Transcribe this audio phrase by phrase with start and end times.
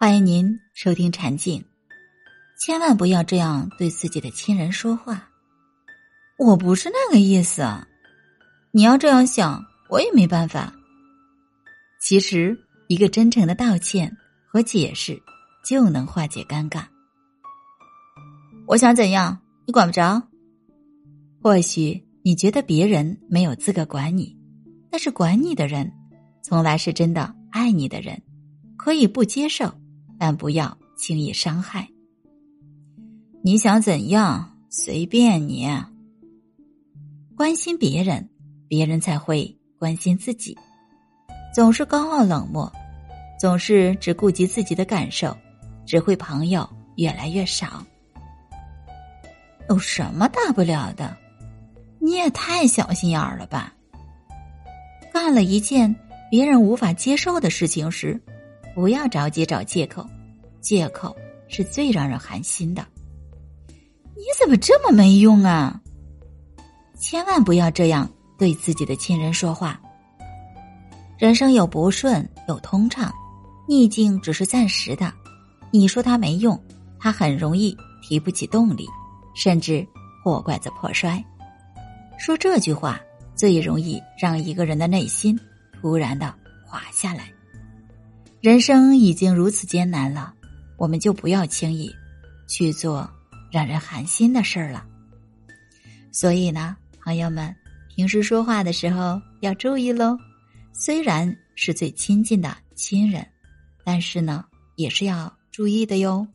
[0.00, 1.64] 欢迎您收听禅静，
[2.56, 5.28] 千万不要这样对自己的亲人说话。
[6.38, 7.64] 我不是那个意思，
[8.70, 10.72] 你要这样想，我也没办法。
[12.00, 12.56] 其实，
[12.86, 14.16] 一个真诚的道歉
[14.46, 15.20] 和解释
[15.64, 16.84] 就能化解尴尬。
[18.68, 19.36] 我想怎样，
[19.66, 20.22] 你管不着。
[21.42, 24.38] 或许你觉得别人没有资格管你，
[24.92, 25.92] 但是管你的人，
[26.40, 28.22] 从来是真的爱你的人，
[28.76, 29.74] 可以不接受。
[30.18, 31.88] 但不要轻易伤害。
[33.42, 35.68] 你想怎样随便你。
[37.36, 38.28] 关心别人，
[38.66, 40.58] 别人才会关心自己。
[41.54, 42.70] 总是高傲冷漠，
[43.38, 45.36] 总是只顾及自己的感受，
[45.86, 47.84] 只会朋友越来越少。
[49.68, 51.16] 有什么大不了的？
[52.00, 53.72] 你也太小心眼儿了吧！
[55.12, 55.94] 干了一件
[56.30, 58.20] 别人无法接受的事情时。
[58.74, 60.06] 不要着急找借口，
[60.60, 61.16] 借口
[61.48, 62.86] 是最让人寒心的。
[64.14, 65.80] 你怎么这么没用啊？
[66.98, 69.80] 千万不要这样对自己的亲人说话。
[71.16, 73.12] 人生有不顺，有通畅，
[73.66, 75.12] 逆境只是暂时的。
[75.70, 76.60] 你说他没用，
[76.98, 78.86] 他很容易提不起动力，
[79.34, 79.86] 甚至
[80.22, 81.24] 破罐子破摔。
[82.18, 83.00] 说这句话
[83.36, 85.38] 最容易让一个人的内心
[85.80, 86.34] 突然的
[86.66, 87.32] 滑下来。
[88.40, 90.34] 人生已经如此艰难了，
[90.78, 91.94] 我们就不要轻易
[92.48, 93.10] 去做
[93.52, 94.86] 让人寒心的事儿了。
[96.10, 97.54] 所以呢，朋友们，
[97.94, 100.16] 平时说话的时候要注意喽。
[100.72, 103.26] 虽然是最亲近的亲人，
[103.84, 104.44] 但是呢，
[104.76, 106.26] 也是要注意的哟。